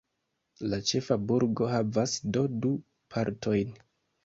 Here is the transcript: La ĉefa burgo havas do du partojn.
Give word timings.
La 0.71 0.79
ĉefa 0.91 1.17
burgo 1.33 1.69
havas 1.73 2.17
do 2.39 2.45
du 2.65 2.73
partojn. 3.17 3.79